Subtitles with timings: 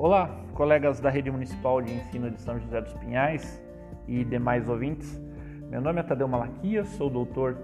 [0.00, 3.60] Olá, colegas da Rede Municipal de Ensino de São José dos Pinhais
[4.06, 5.20] e demais ouvintes.
[5.68, 7.58] Meu nome é Tadeu Malaquias, sou doutor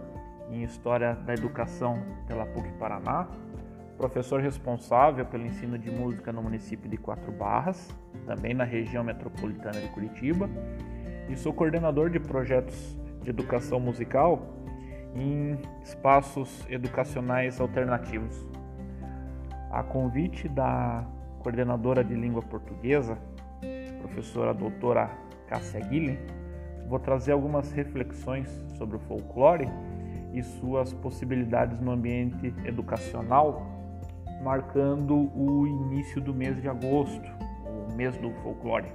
[0.50, 3.28] em História da Educação pela PUC Paraná,
[3.96, 7.96] professor responsável pelo ensino de música no município de Quatro Barras,
[8.26, 10.50] também na região metropolitana de Curitiba,
[11.28, 14.42] e sou coordenador de projetos de educação musical
[15.14, 18.44] em espaços educacionais alternativos.
[19.70, 21.13] A convite da
[21.44, 23.18] coordenadora de língua portuguesa,
[24.00, 25.10] professora doutora
[25.46, 26.18] Cássia Guilhem,
[26.88, 28.48] vou trazer algumas reflexões
[28.78, 29.68] sobre o folclore
[30.32, 33.62] e suas possibilidades no ambiente educacional,
[34.42, 37.30] marcando o início do mês de agosto,
[37.66, 38.88] o mês do folclore.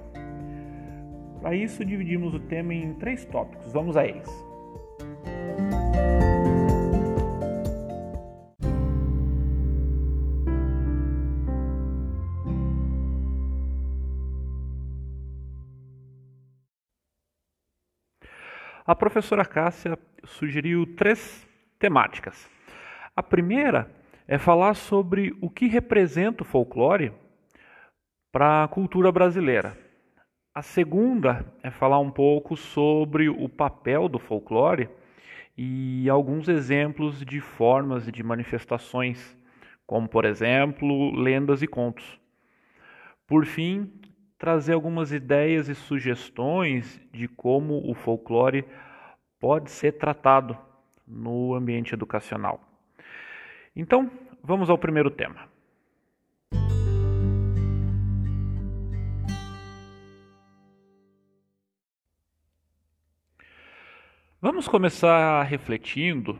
[1.39, 3.71] Para isso, dividimos o tema em três tópicos.
[3.71, 4.48] Vamos a eles.
[18.89, 22.49] A professora Cássia sugeriu três temáticas.
[23.15, 23.87] A primeira
[24.27, 27.13] é falar sobre o que representa o folclore
[28.31, 29.77] para a cultura brasileira.
[30.55, 34.89] A segunda é falar um pouco sobre o papel do folclore
[35.55, 39.37] e alguns exemplos de formas de manifestações,
[39.85, 42.19] como por exemplo, lendas e contos.
[43.27, 43.98] Por fim,
[44.39, 48.65] trazer algumas ideias e sugestões de como o folclore
[49.37, 50.57] pode ser tratado
[51.05, 52.61] no ambiente educacional.
[53.75, 54.09] Então,
[54.41, 55.49] vamos ao primeiro tema.
[64.41, 66.39] Vamos começar refletindo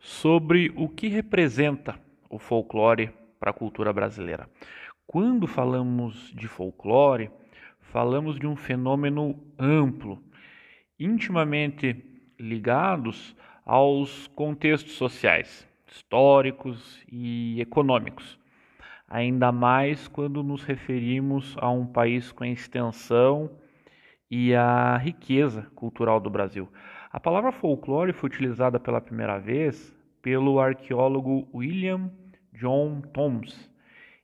[0.00, 4.48] sobre o que representa o folclore para a cultura brasileira.
[5.10, 7.30] Quando falamos de folclore,
[7.80, 10.22] falamos de um fenômeno amplo,
[11.00, 12.04] intimamente
[12.38, 18.38] ligados aos contextos sociais, históricos e econômicos,
[19.08, 23.50] ainda mais quando nos referimos a um país com a extensão
[24.30, 26.68] e a riqueza cultural do Brasil.
[27.10, 29.90] A palavra folclore foi utilizada pela primeira vez
[30.20, 32.10] pelo arqueólogo William
[32.52, 33.70] John Thoms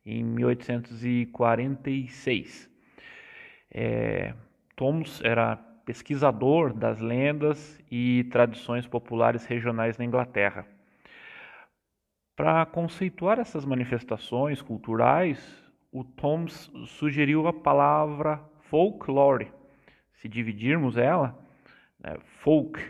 [0.04, 2.70] em 1846.
[3.70, 4.34] É,
[5.22, 10.66] era pesquisador das lendas e tradições populares regionais na Inglaterra.
[12.36, 19.52] Para conceituar essas manifestações culturais, o Thoms sugeriu a palavra folklore.
[20.14, 21.38] Se dividirmos ela,
[22.00, 22.80] né, folk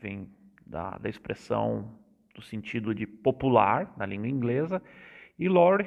[0.00, 0.28] vem
[0.66, 1.98] da, da expressão
[2.34, 4.82] do sentido de popular na língua inglesa,
[5.38, 5.86] e lore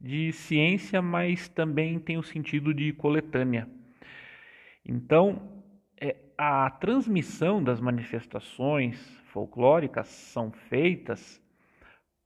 [0.00, 3.68] de ciência, mas também tem o sentido de coletânea.
[4.84, 5.62] Então,
[6.00, 11.40] é, a transmissão das manifestações folclóricas são feitas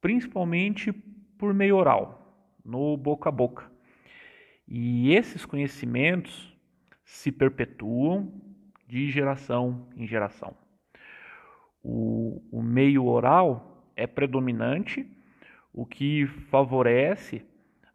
[0.00, 0.92] principalmente
[1.38, 3.70] por meio oral, no boca a boca.
[4.68, 6.54] E esses conhecimentos
[7.04, 8.32] se perpetuam
[8.86, 10.56] de geração em geração.
[11.82, 15.06] O, o meio oral é predominante,
[15.72, 17.44] o que favorece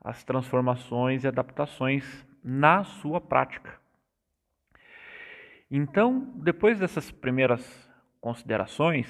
[0.02, 3.80] as transformações e adaptações na sua prática.
[5.70, 7.90] Então, depois dessas primeiras
[8.20, 9.08] considerações,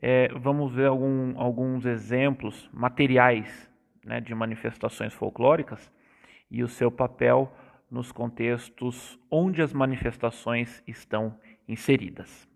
[0.00, 3.70] é, vamos ver algum, alguns exemplos materiais
[4.04, 5.90] né, de manifestações folclóricas
[6.50, 7.52] e o seu papel
[7.90, 12.48] nos contextos onde as manifestações estão inseridas.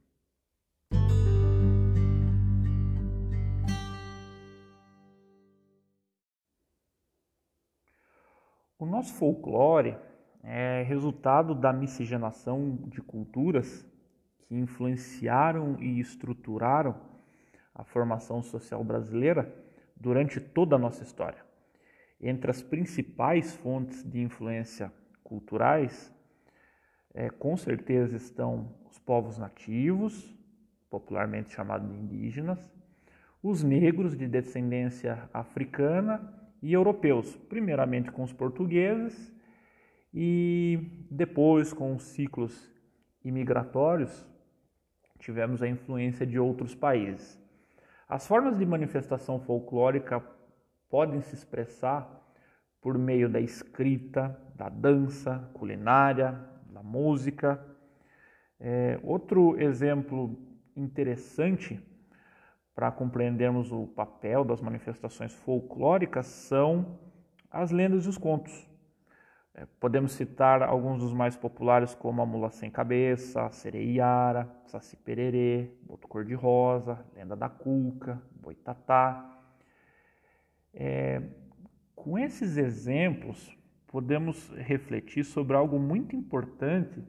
[8.78, 9.96] O nosso folclore
[10.40, 13.84] é resultado da miscigenação de culturas
[14.46, 16.94] que influenciaram e estruturaram
[17.74, 19.52] a formação social brasileira
[19.96, 21.44] durante toda a nossa história.
[22.20, 24.92] Entre as principais fontes de influência
[25.24, 26.14] culturais,
[27.12, 30.38] é, com certeza estão os povos nativos,
[30.88, 32.72] popularmente chamados de indígenas,
[33.42, 39.32] os negros de descendência africana e europeus, primeiramente com os portugueses
[40.12, 42.72] e depois, com os ciclos
[43.24, 44.26] imigratórios,
[45.18, 47.38] tivemos a influência de outros países.
[48.08, 50.24] As formas de manifestação folclórica
[50.88, 52.08] podem se expressar
[52.80, 56.32] por meio da escrita, da dança, culinária,
[56.70, 57.62] da música.
[58.58, 60.38] É, outro exemplo
[60.74, 61.80] interessante
[62.78, 66.96] para compreendermos o papel das manifestações folclóricas são
[67.50, 68.70] as lendas e os contos.
[69.52, 75.72] É, podemos citar alguns dos mais populares como a Mula Sem Cabeça, Sereiara, Saci Pererê,
[75.82, 79.28] Boto Cor-de-Rosa, Lenda da Cuca, Boitatá.
[80.72, 81.20] É,
[81.96, 83.58] com esses exemplos,
[83.88, 87.02] podemos refletir sobre algo muito importante,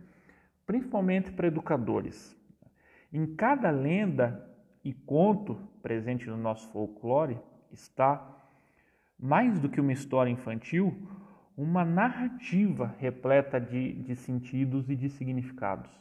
[0.65, 2.35] principalmente para educadores.
[3.13, 4.48] Em cada lenda
[4.83, 7.37] e conto presente no nosso folclore
[7.71, 8.25] está,
[9.19, 11.07] mais do que uma história infantil,
[11.57, 15.91] uma narrativa repleta de, de sentidos e de significados.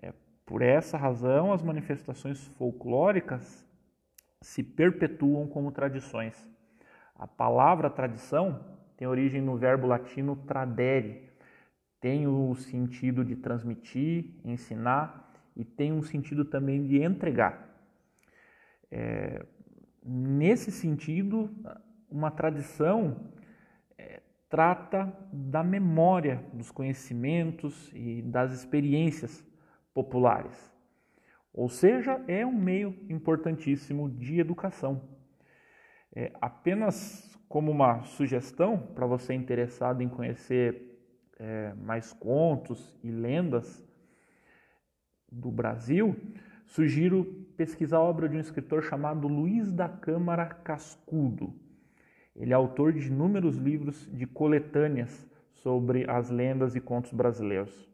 [0.00, 0.12] É,
[0.46, 3.66] por essa razão, as manifestações folclóricas
[4.40, 6.48] se perpetuam como tradições.
[7.14, 8.64] A palavra tradição
[8.96, 11.28] tem origem no verbo latino tradere,
[12.00, 15.27] tem o sentido de transmitir, ensinar
[15.58, 17.68] e tem um sentido também de entregar.
[18.90, 19.44] É,
[20.02, 21.50] nesse sentido,
[22.08, 23.30] uma tradição
[24.48, 29.44] trata da memória dos conhecimentos e das experiências
[29.92, 30.72] populares.
[31.52, 35.02] Ou seja, é um meio importantíssimo de educação.
[36.14, 40.98] É, apenas como uma sugestão para você interessado em conhecer
[41.38, 43.84] é, mais contos e lendas
[45.30, 46.16] do Brasil,
[46.66, 47.24] sugiro
[47.56, 51.54] pesquisar a obra de um escritor chamado Luiz da Câmara Cascudo.
[52.34, 57.88] Ele é autor de inúmeros livros de coletâneas sobre as lendas e contos brasileiros.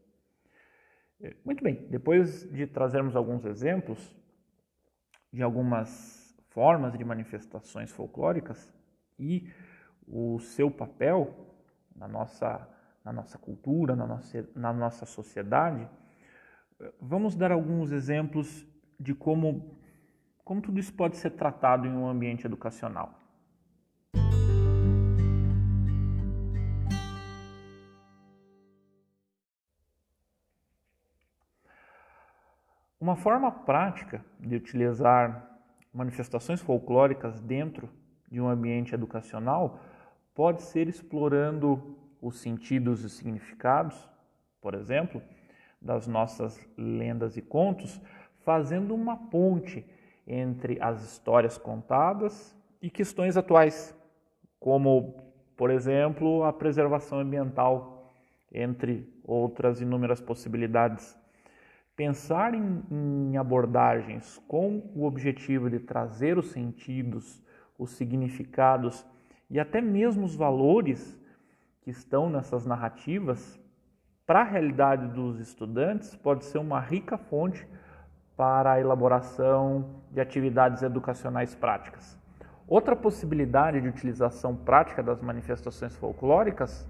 [1.21, 4.15] É, muito bem, depois de trazermos alguns exemplos
[5.33, 8.73] de algumas formas de manifestações folclóricas
[9.19, 9.51] e
[10.07, 11.35] o seu papel
[11.97, 12.69] na nossa,
[13.05, 15.89] na nossa cultura, na nossa, na nossa sociedade,
[17.01, 18.67] vamos dar alguns exemplos
[18.99, 19.79] de como,
[20.45, 23.19] como tudo isso pode ser tratado em um ambiente educacional.
[33.01, 35.61] Uma forma prática de utilizar
[35.93, 37.91] manifestações folclóricas dentro
[38.31, 39.79] de um ambiente educacional
[40.35, 44.09] pode ser explorando os sentidos e significados,
[44.61, 45.23] por exemplo,
[45.85, 48.01] das nossas lendas e contos,
[48.41, 49.85] fazendo uma ponte
[50.27, 53.95] entre as histórias contadas e questões atuais,
[54.59, 55.15] como,
[55.57, 58.13] por exemplo, a preservação ambiental,
[58.51, 61.17] entre outras inúmeras possibilidades.
[61.95, 67.43] Pensar em, em, abordagens com o objetivo de trazer os sentidos,
[67.79, 69.07] os significados
[69.51, 71.19] e até mesmo os valores
[71.83, 73.61] que estão nessas narrativas
[74.27, 77.67] para a realidade dos estudantes pode ser uma rica fonte
[78.37, 82.19] para a elaboração de atividades educacionais práticas.
[82.67, 86.89] Outra possibilidade de utilização prática das manifestações folclóricas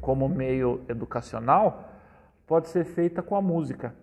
[0.00, 1.92] como meio educacional
[2.46, 3.94] pode ser feita com a música.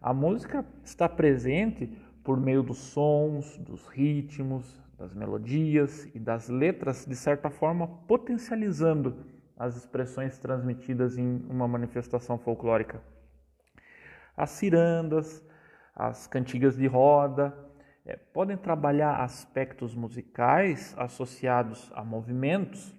[0.00, 1.88] A música está presente
[2.22, 9.16] por meio dos sons, dos ritmos, das melodias e das letras, de certa forma potencializando
[9.56, 13.02] as expressões transmitidas em uma manifestação folclórica.
[14.36, 15.44] As cirandas,
[15.94, 17.56] as cantigas de roda,
[18.04, 22.94] é, podem trabalhar aspectos musicais associados a movimentos,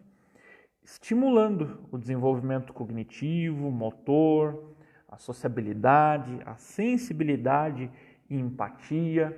[0.83, 4.75] estimulando o desenvolvimento cognitivo, motor,
[5.09, 7.91] a sociabilidade, a sensibilidade
[8.29, 9.37] e empatia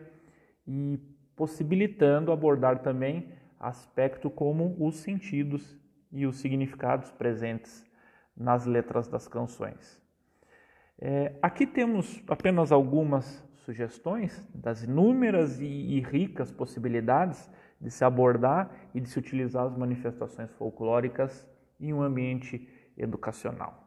[0.68, 1.00] e
[1.36, 3.30] possibilitando abordar também
[3.60, 5.78] aspecto como os sentidos
[6.12, 7.86] e os significados presentes
[8.36, 10.02] nas letras das canções.
[11.00, 17.50] É, aqui temos apenas algumas sugestões das inúmeras e, e ricas possibilidades
[17.82, 21.48] de se abordar e de se utilizar as manifestações folclóricas
[21.80, 23.86] em um ambiente educacional.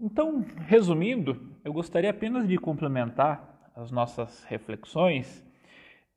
[0.00, 5.44] Então, resumindo, eu gostaria apenas de complementar as nossas reflexões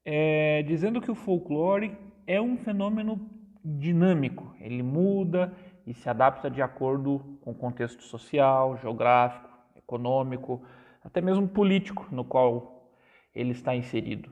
[0.05, 3.29] é, dizendo que o folclore é um fenômeno
[3.61, 5.53] dinâmico, ele muda
[5.85, 10.63] e se adapta de acordo com o contexto social, geográfico, econômico,
[11.03, 12.89] até mesmo político no qual
[13.35, 14.31] ele está inserido.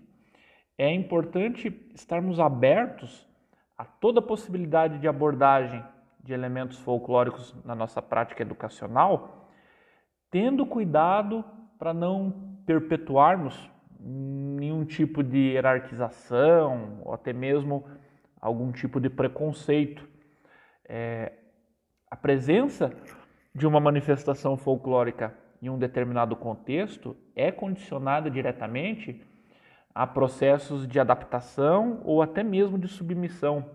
[0.78, 3.28] É importante estarmos abertos
[3.78, 5.84] a toda possibilidade de abordagem
[6.24, 9.39] de elementos folclóricos na nossa prática educacional
[10.32, 11.44] tendo cuidado
[11.78, 13.70] para não perpetuarmos
[14.00, 17.86] nenhum tipo de hierarquização ou até mesmo
[18.40, 20.08] algum tipo de preconceito.
[20.88, 21.34] É,
[22.10, 22.94] a presença
[23.54, 29.22] de uma manifestação folclórica em um determinado contexto é condicionada diretamente
[29.94, 33.66] a processos de adaptação ou até mesmo de submissão.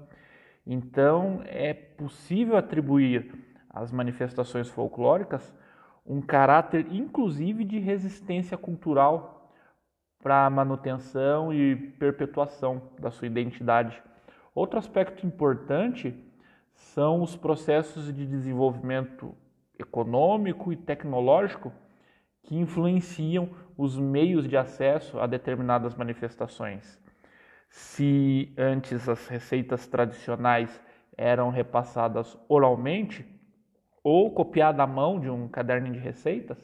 [0.66, 3.34] Então, é possível atribuir
[3.68, 5.54] às manifestações folclóricas
[6.06, 9.52] um caráter inclusive de resistência cultural
[10.22, 14.02] para a manutenção e perpetuação da sua identidade.
[14.54, 16.14] Outro aspecto importante
[16.74, 19.34] são os processos de desenvolvimento
[19.78, 21.72] econômico e tecnológico
[22.42, 27.00] que influenciam os meios de acesso a determinadas manifestações.
[27.68, 30.80] Se antes as receitas tradicionais
[31.16, 33.26] eram repassadas oralmente
[34.04, 36.58] ou copiadas à mão de um caderno de receitas,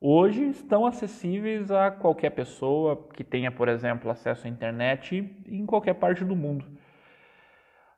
[0.00, 5.94] hoje estão acessíveis a qualquer pessoa que tenha, por exemplo, acesso à internet em qualquer
[5.94, 6.64] parte do mundo.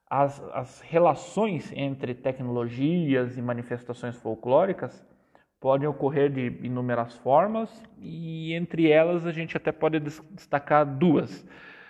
[0.08, 5.04] As, as relações entre tecnologias e manifestações folclóricas
[5.60, 11.46] podem ocorrer de inúmeras formas e entre elas a gente até pode destacar duas: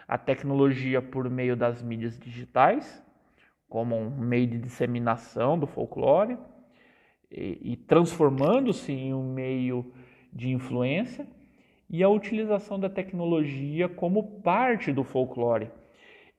[0.08, 3.04] a tecnologia por meio das mídias digitais,
[3.68, 6.38] como um meio de disseminação do folclore
[7.30, 9.92] e, transformando-se em um meio
[10.32, 11.26] de influência,
[11.88, 15.70] e a utilização da tecnologia como parte do folclore,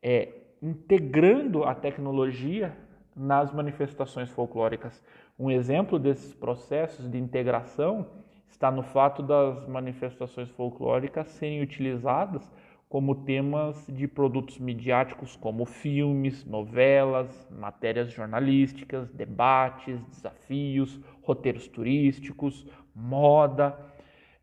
[0.01, 0.29] é,
[0.61, 2.75] integrando a tecnologia
[3.15, 5.03] nas manifestações folclóricas.
[5.39, 8.07] Um exemplo desses processos de integração
[8.49, 12.51] está no fato das manifestações folclóricas serem utilizadas
[12.89, 22.65] como temas de produtos midiáticos como filmes, novelas, matérias jornalísticas, debates, desafios, roteiros turísticos,
[22.95, 23.77] moda,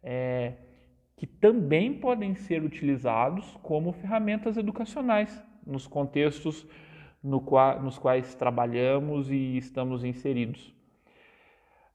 [0.03, 0.55] é,
[1.17, 6.67] que também podem ser utilizados como ferramentas educacionais nos contextos
[7.23, 10.75] no qua, nos quais trabalhamos e estamos inseridos.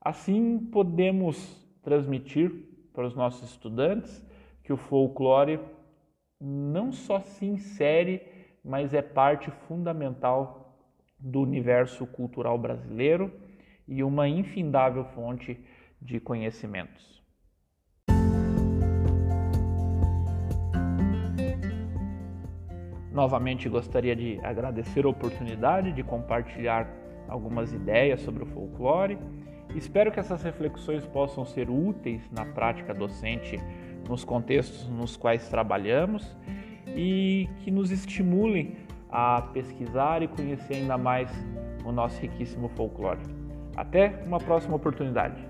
[0.01, 2.51] Assim, podemos transmitir
[2.91, 4.25] para os nossos estudantes
[4.63, 5.59] que o folclore
[6.39, 8.21] não só se insere,
[8.63, 10.77] mas é parte fundamental
[11.19, 13.31] do universo cultural brasileiro
[13.87, 15.59] e uma infindável fonte
[16.01, 17.21] de conhecimentos.
[23.11, 26.89] Novamente gostaria de agradecer a oportunidade de compartilhar
[27.27, 29.17] algumas ideias sobre o folclore
[29.75, 33.57] Espero que essas reflexões possam ser úteis na prática docente
[34.09, 36.35] nos contextos nos quais trabalhamos
[36.87, 38.75] e que nos estimulem
[39.09, 41.31] a pesquisar e conhecer ainda mais
[41.85, 43.21] o nosso riquíssimo folclore.
[43.77, 45.48] Até uma próxima oportunidade.